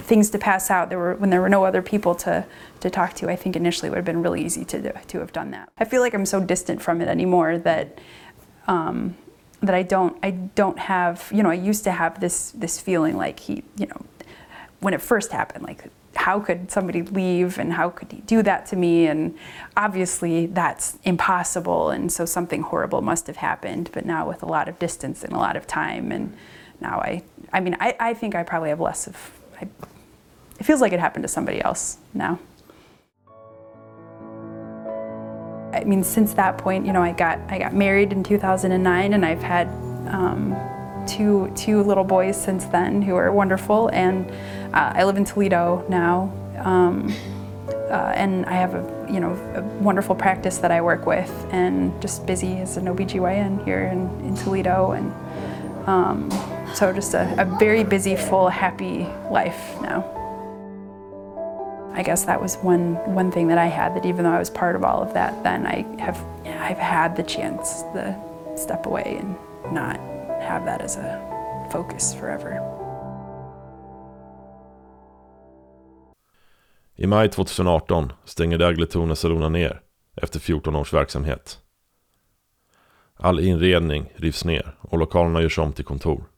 things 0.00 0.30
to 0.30 0.38
pass 0.38 0.70
out. 0.70 0.88
There 0.88 0.98
were 0.98 1.14
when 1.14 1.30
there 1.30 1.40
were 1.40 1.48
no 1.48 1.64
other 1.64 1.82
people 1.82 2.14
to 2.16 2.44
to 2.80 2.90
talk 2.90 3.14
to. 3.14 3.30
I 3.30 3.36
think 3.36 3.56
initially 3.56 3.88
it 3.88 3.90
would 3.90 3.98
have 3.98 4.04
been 4.04 4.22
really 4.22 4.44
easy 4.44 4.64
to 4.66 4.92
to 4.92 5.18
have 5.18 5.32
done 5.32 5.50
that. 5.52 5.70
I 5.78 5.84
feel 5.84 6.00
like 6.00 6.14
I'm 6.14 6.26
so 6.26 6.40
distant 6.40 6.82
from 6.82 7.00
it 7.00 7.08
anymore 7.08 7.58
that 7.58 7.98
um, 8.66 9.16
that 9.60 9.74
I 9.74 9.82
don't 9.82 10.16
I 10.22 10.30
don't 10.30 10.78
have 10.78 11.30
you 11.34 11.42
know 11.42 11.50
I 11.50 11.54
used 11.54 11.84
to 11.84 11.92
have 11.92 12.20
this 12.20 12.50
this 12.52 12.80
feeling 12.80 13.16
like 13.16 13.40
he 13.40 13.62
you 13.76 13.86
know 13.86 14.04
when 14.80 14.94
it 14.94 15.02
first 15.02 15.32
happened 15.32 15.64
like 15.64 15.84
how 16.16 16.40
could 16.40 16.70
somebody 16.70 17.02
leave 17.02 17.58
and 17.58 17.72
how 17.72 17.90
could 17.90 18.10
he 18.10 18.20
do 18.22 18.42
that 18.42 18.66
to 18.66 18.76
me 18.76 19.06
and 19.06 19.36
obviously 19.76 20.46
that's 20.46 20.98
impossible 21.04 21.90
and 21.90 22.10
so 22.10 22.24
something 22.24 22.62
horrible 22.62 23.00
must 23.00 23.26
have 23.26 23.36
happened 23.36 23.90
but 23.92 24.04
now 24.04 24.26
with 24.26 24.42
a 24.42 24.46
lot 24.46 24.68
of 24.68 24.78
distance 24.78 25.22
and 25.22 25.32
a 25.32 25.38
lot 25.38 25.56
of 25.56 25.66
time 25.66 26.10
and 26.10 26.34
now 26.80 26.98
I 26.98 27.22
I 27.52 27.60
mean 27.60 27.76
I, 27.80 27.94
I 28.00 28.14
think 28.14 28.34
I 28.34 28.42
probably 28.42 28.70
have 28.70 28.80
less 28.80 29.06
of 29.06 29.39
I, 29.60 29.68
it 30.58 30.64
feels 30.64 30.80
like 30.80 30.92
it 30.92 31.00
happened 31.00 31.22
to 31.22 31.28
somebody 31.28 31.62
else 31.62 31.98
now. 32.14 32.38
I 35.72 35.84
mean, 35.84 36.02
since 36.02 36.34
that 36.34 36.58
point, 36.58 36.84
you 36.84 36.92
know, 36.92 37.02
I 37.02 37.12
got 37.12 37.38
I 37.48 37.58
got 37.58 37.74
married 37.74 38.12
in 38.12 38.22
2009, 38.22 39.12
and 39.12 39.24
I've 39.24 39.42
had 39.42 39.68
um, 40.08 40.56
two 41.06 41.50
two 41.54 41.82
little 41.82 42.04
boys 42.04 42.40
since 42.40 42.64
then 42.66 43.02
who 43.02 43.14
are 43.14 43.30
wonderful. 43.32 43.88
And 43.88 44.30
uh, 44.74 44.92
I 44.94 45.04
live 45.04 45.16
in 45.16 45.24
Toledo 45.24 45.84
now, 45.88 46.32
um, 46.64 47.12
uh, 47.68 48.12
and 48.14 48.46
I 48.46 48.54
have 48.54 48.74
a 48.74 49.08
you 49.10 49.20
know 49.20 49.32
a 49.54 49.62
wonderful 49.82 50.14
practice 50.14 50.58
that 50.58 50.70
I 50.70 50.80
work 50.80 51.06
with, 51.06 51.30
and 51.50 52.00
just 52.02 52.26
busy 52.26 52.58
as 52.58 52.76
an 52.76 52.86
OBGYN 52.86 53.64
here 53.64 53.84
in, 53.84 54.08
in 54.26 54.34
Toledo, 54.34 54.92
and 54.92 55.12
um, 55.88 56.30
so 56.74 56.92
just 56.92 57.14
a, 57.14 57.34
a 57.38 57.44
very 57.58 57.84
busy, 57.84 58.16
full, 58.16 58.48
happy 58.48 59.06
life 59.30 59.80
now. 59.80 60.04
I 61.92 62.02
guess 62.02 62.24
that 62.24 62.40
was 62.40 62.56
one 62.56 62.94
one 63.14 63.30
thing 63.30 63.48
that 63.48 63.58
I 63.58 63.66
had 63.66 63.94
that 63.96 64.06
even 64.06 64.24
though 64.24 64.32
I 64.32 64.38
was 64.38 64.50
part 64.50 64.76
of 64.76 64.84
all 64.84 65.02
of 65.02 65.12
that, 65.14 65.42
then 65.42 65.66
I 65.66 65.84
have 65.98 66.18
I've 66.44 66.78
had 66.78 67.16
the 67.16 67.22
chance 67.22 67.82
to 67.94 68.16
step 68.56 68.86
away 68.86 69.18
and 69.20 69.36
not 69.72 69.98
have 70.40 70.64
that 70.64 70.80
as 70.80 70.96
a 70.96 71.18
focus 71.72 72.14
forever. 72.14 72.60
I 77.02 77.06
maj 77.06 77.30
2018 77.30 78.12
stänger 78.24 78.58
Dagletuna 78.58 79.14
Salona 79.14 79.48
ner 79.48 79.80
efter 80.16 80.40
14 80.40 80.76
års 80.76 80.92
verksamhet. 80.92 81.58
All 83.16 83.40
inredning 83.40 84.12
rivs 84.16 84.44
ner 84.44 84.76
och 84.80 84.98
lokalerna 84.98 85.42
görs 85.42 85.58
om 85.58 85.72
till 85.72 85.84
kontor. 85.84 86.29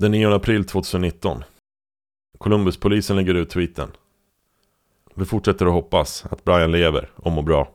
Den 0.00 0.10
9 0.10 0.34
april 0.34 0.64
2019. 0.64 1.44
Columbuspolisen 2.38 3.16
lägger 3.16 3.34
ut 3.34 3.50
tweeten. 3.50 3.90
Vi 5.14 5.24
fortsätter 5.24 5.66
att 5.66 5.72
hoppas 5.72 6.24
att 6.30 6.44
Brian 6.44 6.72
lever 6.72 7.10
och 7.14 7.32
mår 7.32 7.42
bra. 7.42 7.74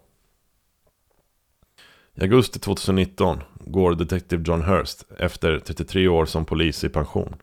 I 2.13 2.21
augusti 2.21 2.59
2019 2.59 3.39
går 3.59 3.95
Detective 3.95 4.43
John 4.47 4.61
Hurst 4.61 5.05
efter 5.17 5.59
33 5.59 6.07
år 6.07 6.25
som 6.25 6.45
polis 6.45 6.83
i 6.83 6.89
pension. 6.89 7.35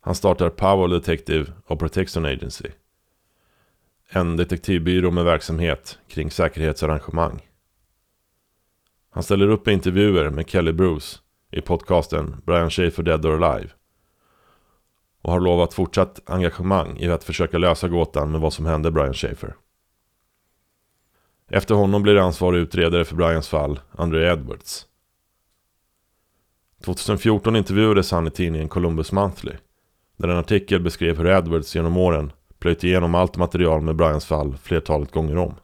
Han 0.00 0.14
startar 0.14 0.50
Powell 0.50 0.90
Detective 0.90 1.52
och 1.66 1.78
Protection 1.78 2.24
Agency. 2.24 2.68
En 4.08 4.36
detektivbyrå 4.36 5.10
med 5.10 5.24
verksamhet 5.24 5.98
kring 6.08 6.30
säkerhetsarrangemang. 6.30 7.48
Han 9.10 9.22
ställer 9.22 9.48
upp 9.48 9.68
intervjuer 9.68 10.30
med 10.30 10.50
Kelly 10.50 10.72
Bruce 10.72 11.18
i 11.56 11.60
podcasten 11.60 12.42
Brian 12.46 12.70
Schaefer 12.70 13.02
Dead 13.02 13.26
or 13.26 13.44
Alive. 13.44 13.70
Och 15.22 15.32
har 15.32 15.40
lovat 15.40 15.74
fortsatt 15.74 16.20
engagemang 16.26 16.98
i 16.98 17.10
att 17.10 17.24
försöka 17.24 17.58
lösa 17.58 17.88
gåtan 17.88 18.30
med 18.30 18.40
vad 18.40 18.52
som 18.52 18.66
hände 18.66 18.90
Brian 18.90 19.14
Schaefer. 19.14 19.54
Efter 21.50 21.74
honom 21.74 22.02
blir 22.02 22.16
ansvarig 22.16 22.58
utredare 22.58 23.04
för 23.04 23.16
Brians 23.16 23.48
fall 23.48 23.80
André 23.92 24.32
Edwards. 24.32 24.86
2014 26.84 27.56
intervjuades 27.56 28.10
han 28.10 28.26
i 28.26 28.30
tidningen 28.30 28.68
Columbus 28.68 29.12
Monthly. 29.12 29.52
Där 30.16 30.28
en 30.28 30.38
artikel 30.38 30.82
beskrev 30.82 31.18
hur 31.18 31.26
Edwards 31.26 31.74
genom 31.74 31.96
åren 31.96 32.32
plöjt 32.58 32.84
igenom 32.84 33.14
allt 33.14 33.36
material 33.36 33.80
med 33.80 33.96
Brians 33.96 34.26
fall 34.26 34.56
flertalet 34.56 35.12
gånger 35.12 35.36
om. 35.36 35.54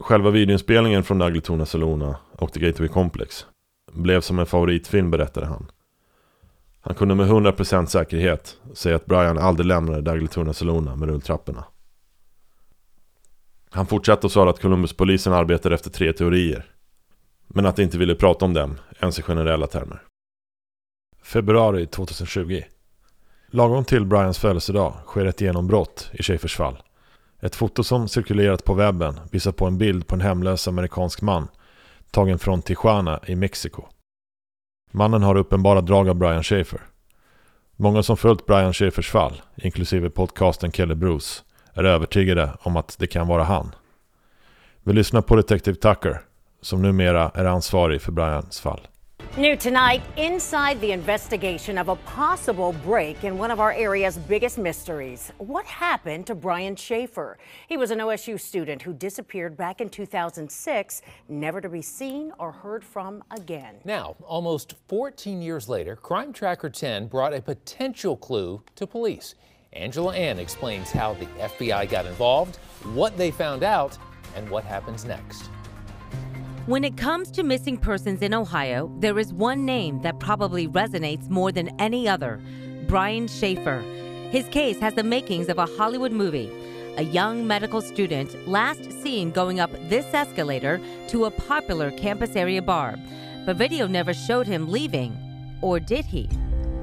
Själva 0.00 0.30
videoinspelningen 0.30 1.04
från 1.04 1.18
Dagletuna 1.18 1.66
Salona 1.66 2.16
och 2.32 2.52
The 2.52 2.60
Gateway 2.60 2.88
Complex 2.88 3.46
blev 3.96 4.20
som 4.20 4.38
en 4.38 4.46
favoritfilm 4.46 5.10
berättade 5.10 5.46
han. 5.46 5.70
Han 6.80 6.94
kunde 6.94 7.14
med 7.14 7.28
100% 7.28 7.86
säkerhet 7.86 8.56
säga 8.74 8.96
att 8.96 9.06
Brian 9.06 9.38
aldrig 9.38 9.66
lämnade 9.66 10.00
Dagletuna 10.00 10.52
Salona 10.52 10.96
med 10.96 11.08
rulltrapporna. 11.08 11.64
Han 13.70 13.86
fortsatte 13.86 14.26
och 14.26 14.32
sa 14.32 14.50
att 14.50 14.60
Columbuspolisen 14.60 15.32
arbetade 15.32 15.74
efter 15.74 15.90
tre 15.90 16.12
teorier. 16.12 16.64
Men 17.46 17.66
att 17.66 17.76
de 17.76 17.82
inte 17.82 17.98
ville 17.98 18.14
prata 18.14 18.44
om 18.44 18.54
dem 18.54 18.78
ens 19.00 19.18
i 19.18 19.22
generella 19.22 19.66
termer. 19.66 20.02
Februari 21.22 21.86
2020. 21.86 22.62
Lagom 23.50 23.84
till 23.84 24.06
Brians 24.06 24.38
födelsedag 24.38 24.94
sker 25.06 25.26
ett 25.26 25.40
genombrott 25.40 26.10
i 26.12 26.22
Schaefers 26.22 26.56
fall. 26.56 26.82
Ett 27.40 27.56
foto 27.56 27.84
som 27.84 28.08
cirkulerat 28.08 28.64
på 28.64 28.74
webben 28.74 29.20
visar 29.30 29.52
på 29.52 29.66
en 29.66 29.78
bild 29.78 30.06
på 30.06 30.14
en 30.14 30.20
hemlös 30.20 30.68
amerikansk 30.68 31.22
man 31.22 31.48
tagen 32.16 32.38
från 32.38 32.62
Tijuana 32.62 33.20
i 33.26 33.36
Mexiko. 33.36 33.82
Mannen 34.90 35.22
har 35.22 35.36
uppenbara 35.36 35.80
drag 35.80 36.08
av 36.08 36.14
Brian 36.14 36.42
Schaefer. 36.42 36.80
Många 37.76 38.02
som 38.02 38.16
följt 38.16 38.46
Brian 38.46 38.72
Schaefers 38.72 39.10
fall, 39.10 39.42
inklusive 39.56 40.10
podcasten 40.10 40.72
Kelly 40.72 40.94
Bruce, 40.94 41.42
är 41.74 41.84
övertygade 41.84 42.52
om 42.60 42.76
att 42.76 42.96
det 42.98 43.06
kan 43.06 43.26
vara 43.26 43.44
han. 43.44 43.74
Vi 44.82 44.92
lyssnar 44.92 45.22
på 45.22 45.36
Detective 45.36 45.76
Tucker, 45.76 46.20
som 46.60 46.82
numera 46.82 47.30
är 47.34 47.44
ansvarig 47.44 48.02
för 48.02 48.12
Brians 48.12 48.60
fall. 48.60 48.80
New 49.38 49.54
tonight, 49.54 50.02
inside 50.16 50.80
the 50.80 50.92
investigation 50.92 51.76
of 51.76 51.90
a 51.90 51.96
possible 51.96 52.72
break 52.82 53.22
in 53.22 53.36
one 53.36 53.50
of 53.50 53.60
our 53.60 53.70
area's 53.74 54.16
biggest 54.16 54.56
mysteries. 54.56 55.30
What 55.36 55.66
happened 55.66 56.26
to 56.28 56.34
Brian 56.34 56.74
Schaefer? 56.74 57.36
He 57.68 57.76
was 57.76 57.90
an 57.90 57.98
OSU 57.98 58.40
student 58.40 58.80
who 58.80 58.94
disappeared 58.94 59.54
back 59.54 59.82
in 59.82 59.90
2006, 59.90 61.02
never 61.28 61.60
to 61.60 61.68
be 61.68 61.82
seen 61.82 62.32
or 62.38 62.50
heard 62.50 62.82
from 62.82 63.22
again. 63.30 63.74
Now, 63.84 64.16
almost 64.22 64.76
14 64.88 65.42
years 65.42 65.68
later, 65.68 65.96
Crime 65.96 66.32
Tracker 66.32 66.70
10 66.70 67.06
brought 67.08 67.34
a 67.34 67.42
potential 67.42 68.16
clue 68.16 68.62
to 68.76 68.86
police. 68.86 69.34
Angela 69.74 70.14
Ann 70.16 70.38
explains 70.38 70.90
how 70.90 71.12
the 71.12 71.26
FBI 71.26 71.90
got 71.90 72.06
involved, 72.06 72.56
what 72.94 73.18
they 73.18 73.30
found 73.30 73.62
out, 73.62 73.98
and 74.34 74.48
what 74.48 74.64
happens 74.64 75.04
next. 75.04 75.50
When 76.66 76.82
it 76.82 76.96
comes 76.96 77.30
to 77.30 77.44
missing 77.44 77.76
persons 77.76 78.22
in 78.22 78.34
Ohio, 78.34 78.90
there 78.98 79.20
is 79.20 79.32
one 79.32 79.64
name 79.64 80.02
that 80.02 80.18
probably 80.18 80.66
resonates 80.66 81.30
more 81.30 81.52
than 81.52 81.70
any 81.80 82.08
other 82.08 82.40
Brian 82.88 83.28
Schaefer. 83.28 83.82
His 84.32 84.48
case 84.48 84.80
has 84.80 84.94
the 84.94 85.04
makings 85.04 85.48
of 85.48 85.58
a 85.58 85.66
Hollywood 85.66 86.10
movie. 86.10 86.50
A 86.96 87.04
young 87.04 87.46
medical 87.46 87.80
student 87.80 88.48
last 88.48 88.90
seen 89.00 89.30
going 89.30 89.60
up 89.60 89.70
this 89.88 90.12
escalator 90.12 90.80
to 91.06 91.26
a 91.26 91.30
popular 91.30 91.92
campus 91.92 92.34
area 92.34 92.62
bar, 92.62 92.96
but 93.44 93.56
video 93.56 93.86
never 93.86 94.12
showed 94.12 94.48
him 94.48 94.68
leaving. 94.68 95.16
Or 95.62 95.78
did 95.78 96.04
he? 96.04 96.28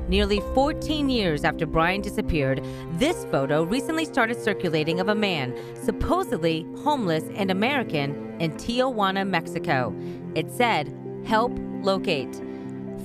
Nearly 0.07 0.41
14 0.53 1.09
years 1.09 1.43
after 1.43 1.65
Brian 1.65 2.01
disappeared, 2.01 2.63
this 2.93 3.25
photo 3.25 3.63
recently 3.63 4.05
started 4.05 4.41
circulating 4.41 4.99
of 4.99 5.07
a 5.07 5.15
man, 5.15 5.55
supposedly 5.81 6.65
homeless 6.83 7.23
and 7.35 7.49
American, 7.49 8.35
in 8.39 8.51
Tijuana, 8.53 9.27
Mexico. 9.27 9.95
It 10.35 10.51
said, 10.51 10.93
Help 11.25 11.57
locate. 11.81 12.31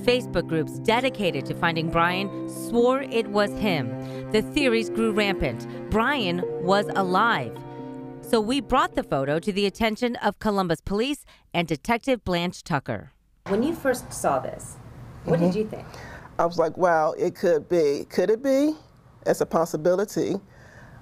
Facebook 0.03 0.47
groups 0.47 0.79
dedicated 0.79 1.45
to 1.45 1.55
finding 1.55 1.89
Brian 1.89 2.49
swore 2.49 3.01
it 3.01 3.27
was 3.27 3.51
him. 3.59 3.89
The 4.31 4.41
theories 4.41 4.89
grew 4.89 5.11
rampant. 5.11 5.67
Brian 5.89 6.43
was 6.63 6.87
alive. 6.95 7.57
So 8.21 8.39
we 8.39 8.61
brought 8.61 8.95
the 8.95 9.03
photo 9.03 9.39
to 9.39 9.51
the 9.51 9.65
attention 9.65 10.15
of 10.17 10.39
Columbus 10.39 10.81
Police 10.81 11.25
and 11.53 11.67
Detective 11.67 12.23
Blanche 12.23 12.63
Tucker. 12.63 13.11
When 13.47 13.63
you 13.63 13.73
first 13.73 14.11
saw 14.13 14.39
this, 14.39 14.77
what 15.23 15.39
did 15.39 15.49
mm-hmm. 15.49 15.57
you 15.57 15.67
think? 15.67 15.85
I 16.39 16.45
was 16.45 16.57
like, 16.57 16.77
wow, 16.77 17.11
it 17.17 17.35
could 17.35 17.67
be. 17.67 18.05
Could 18.09 18.29
it 18.29 18.41
be? 18.41 18.73
It's 19.25 19.41
a 19.41 19.45
possibility. 19.45 20.35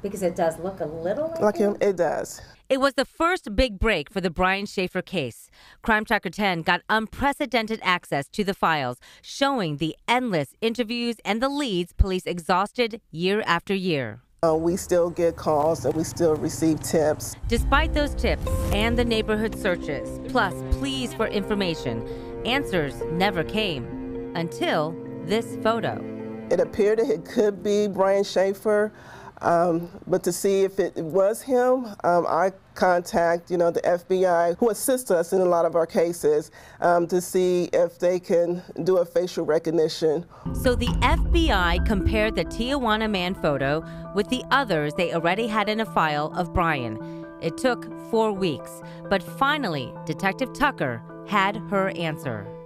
Because 0.02 0.24
it 0.24 0.36
does 0.36 0.58
look 0.58 0.80
a 0.80 0.86
little 0.86 1.28
like, 1.28 1.40
Like 1.40 1.58
him, 1.58 1.78
it 1.80 1.96
does. 1.96 2.42
It 2.70 2.80
was 2.80 2.96
the 2.96 3.06
first 3.06 3.56
big 3.56 3.78
break 3.78 4.12
for 4.12 4.20
the 4.20 4.32
Brian 4.32 4.66
Schaefer 4.66 5.04
case. 5.04 5.52
Crime 5.84 6.06
Tracker 6.06 6.32
10 6.32 6.64
got 6.64 6.82
unprecedented 6.90 7.80
access 7.84 8.28
to 8.30 8.44
the 8.44 8.56
files, 8.56 8.98
showing 9.22 9.78
the 9.78 9.96
endless 10.08 10.56
interviews 10.60 11.18
and 11.24 11.40
the 11.40 11.50
leads 11.50 11.94
police 11.94 12.26
exhausted 12.26 13.00
year 13.12 13.44
after 13.46 13.76
year. 13.76 14.22
Uh, 14.44 14.56
we 14.56 14.76
still 14.76 15.12
get 15.12 15.36
calls 15.36 15.86
and 15.86 15.94
we 15.94 16.04
still 16.04 16.36
receive 16.36 16.80
tips. 16.80 17.36
Despite 17.48 17.94
those 17.94 18.16
tips 18.16 18.48
and 18.74 18.98
the 18.98 19.06
neighborhood 19.06 19.56
searches, 19.56 20.20
plus 20.30 20.56
pleas 20.72 21.14
for 21.14 21.28
information, 21.28 22.08
answers 22.44 22.96
never 23.12 23.44
came 23.44 24.32
until 24.36 24.96
this 25.28 25.58
photo. 25.62 26.04
It 26.50 26.60
appeared 26.60 27.00
that 27.00 27.10
it 27.10 27.26
could 27.26 27.62
be 27.62 27.88
Brian 27.88 28.24
Schaefer, 28.24 28.94
um, 29.42 29.90
but 30.08 30.24
to 30.24 30.32
see 30.32 30.64
if 30.64 30.80
it 30.80 30.96
was 30.96 31.42
him, 31.42 31.86
um, 32.04 32.26
I 32.28 32.52
contact 32.74 33.50
you 33.52 33.58
know 33.58 33.72
the 33.72 33.82
FBI 33.82 34.58
who 34.58 34.70
assist 34.70 35.12
us 35.12 35.34
in 35.34 35.42
a 35.42 35.46
lot 35.46 35.66
of 35.66 35.76
our 35.76 35.86
cases 35.86 36.52
um, 36.80 37.08
to 37.08 37.20
see 37.20 37.70
if 37.74 38.00
they 38.00 38.20
can 38.20 38.62
do 38.84 38.98
a 38.98 39.06
facial 39.06 39.46
recognition. 39.46 40.26
So 40.62 40.76
the 40.76 40.88
FBI 40.88 41.86
compared 41.86 42.36
the 42.36 42.46
Tijuana 42.46 43.10
man 43.10 43.36
photo 43.36 43.84
with 44.16 44.30
the 44.30 44.44
others 44.52 44.94
they 44.94 45.14
already 45.14 45.48
had 45.48 45.70
in 45.70 45.82
a 45.82 45.86
file 45.86 46.32
of 46.36 46.54
Brian. 46.54 47.26
It 47.42 47.58
took 47.58 47.86
four 48.10 48.32
weeks, 48.32 48.82
but 49.10 49.22
finally, 49.22 49.94
Detective 50.06 50.54
Tucker 50.54 51.04
had 51.28 51.58
her 51.70 51.90
answer. 51.90 52.57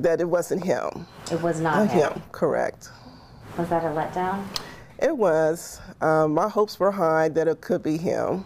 That 0.00 0.20
it 0.20 0.28
wasn't 0.28 0.64
him. 0.64 1.06
it 1.30 1.40
was 1.42 1.60
Uh, 1.60 1.64
not 1.64 1.90
him. 1.90 2.12
him, 2.12 2.22
correct. 2.32 2.90
Was 3.58 3.68
that 3.68 3.84
a 3.84 3.88
letdown? 3.88 4.44
It 4.98 5.16
was. 5.16 5.80
Um, 6.00 6.32
my 6.34 6.48
hopes 6.48 6.80
were 6.80 6.90
high 6.90 7.28
that 7.30 7.46
it 7.48 7.60
could 7.60 7.82
be 7.82 7.96
him. 7.98 8.44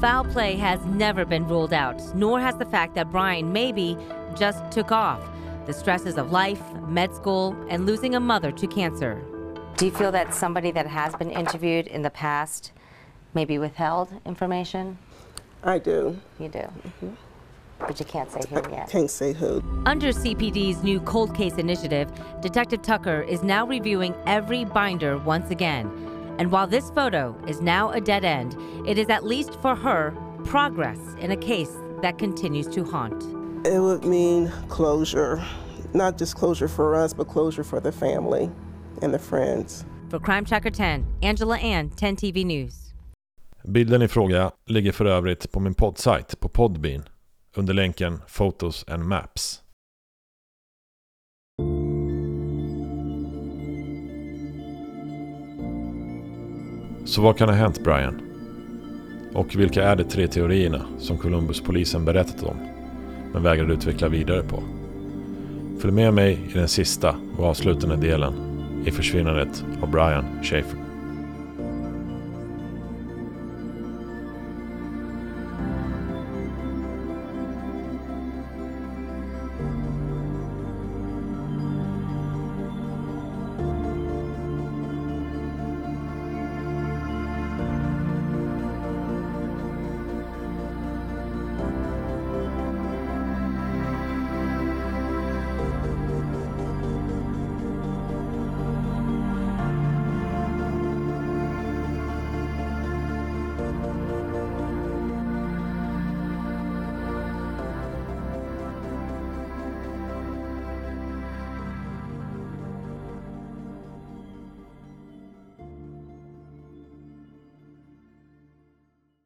Foul 0.00 0.24
play 0.24 0.56
has 0.56 0.84
never 0.86 1.24
been 1.24 1.46
ruled 1.46 1.72
out, 1.72 2.00
nor 2.14 2.40
has 2.40 2.56
the 2.56 2.64
fact 2.66 2.94
that 2.96 3.10
Brian 3.12 3.52
maybe 3.52 3.96
just 4.36 4.68
took 4.72 4.90
off. 4.90 5.20
The 5.66 5.72
stresses 5.72 6.18
of 6.18 6.32
life, 6.32 6.60
med 6.88 7.14
school, 7.14 7.54
and 7.68 7.86
losing 7.86 8.16
a 8.16 8.20
mother 8.20 8.50
to 8.50 8.66
cancer. 8.66 9.22
Do 9.76 9.86
you 9.86 9.92
feel 9.92 10.10
that 10.10 10.34
somebody 10.34 10.72
that 10.72 10.88
has 10.88 11.14
been 11.14 11.30
interviewed 11.30 11.86
in 11.86 12.02
the 12.02 12.10
past 12.10 12.72
maybe 13.34 13.58
withheld 13.58 14.08
information? 14.26 14.98
I 15.62 15.78
do. 15.78 16.18
You 16.40 16.48
do. 16.48 16.68
But 17.86 17.98
you 17.98 18.06
can't 18.06 18.30
say 18.30 18.40
who 18.48 18.62
yet. 18.70 18.88
Can't 18.88 19.10
say 19.10 19.32
who. 19.32 19.62
Under 19.86 20.08
CPD's 20.08 20.82
new 20.82 21.00
cold 21.00 21.34
case 21.34 21.54
initiative, 21.54 22.10
Detective 22.40 22.82
Tucker 22.82 23.22
is 23.22 23.42
now 23.42 23.66
reviewing 23.66 24.14
every 24.26 24.64
binder 24.64 25.18
once 25.18 25.50
again. 25.50 25.90
And 26.38 26.50
while 26.50 26.66
this 26.66 26.90
photo 26.90 27.36
is 27.46 27.60
now 27.60 27.90
a 27.90 28.00
dead 28.00 28.24
end, 28.24 28.56
it 28.86 28.98
is 28.98 29.08
at 29.08 29.24
least 29.24 29.60
for 29.60 29.76
her 29.76 30.14
progress 30.44 30.98
in 31.20 31.30
a 31.30 31.36
case 31.36 31.72
that 32.02 32.18
continues 32.18 32.66
to 32.68 32.84
haunt. 32.84 33.22
It 33.66 33.80
would 33.80 34.04
mean 34.04 34.50
closure. 34.68 35.44
Not 35.92 36.18
just 36.18 36.36
closure 36.36 36.68
for 36.68 36.94
us, 36.94 37.14
but 37.14 37.28
closure 37.28 37.64
for 37.64 37.80
the 37.80 37.92
family 37.92 38.50
and 39.02 39.12
the 39.12 39.18
friends. 39.18 39.84
For 40.10 40.18
Crime 40.18 40.44
Tracker 40.44 40.70
10, 40.70 41.06
Angela 41.22 41.58
Ann, 41.58 41.90
10 41.90 42.16
TV 42.16 42.44
News. 42.44 42.94
Bilden 43.64 44.02
i 44.02 44.08
fråga 44.08 44.50
ligger 44.66 44.92
för 44.92 45.04
övrigt 45.04 45.52
på 45.52 45.60
min 45.60 45.74
poddsajt 45.74 46.40
på 46.40 46.48
Podbean 46.48 47.02
under 47.56 47.74
länken 47.74 48.20
Photos 48.36 48.84
and 48.88 49.04
Maps. 49.04 49.62
Så 57.04 57.22
vad 57.22 57.38
kan 57.38 57.48
ha 57.48 57.56
hänt 57.56 57.84
Brian? 57.84 58.20
Och 59.34 59.56
vilka 59.56 59.84
är 59.84 59.96
de 59.96 60.04
tre 60.04 60.26
teorierna 60.26 60.86
som 60.98 61.18
Columbus-polisen 61.18 62.04
berättat 62.04 62.42
om 62.42 62.56
men 63.32 63.42
vägrar 63.42 63.72
utveckla 63.72 64.08
vidare 64.08 64.42
på? 64.42 64.62
Följ 65.80 65.94
med 65.94 66.14
mig 66.14 66.38
i 66.50 66.58
den 66.58 66.68
sista 66.68 67.16
och 67.38 67.44
avslutande 67.44 67.96
delen 67.96 68.34
i 68.86 68.90
försvinnandet 68.90 69.64
av 69.82 69.90
Brian 69.90 70.42
Schaefer. 70.42 70.81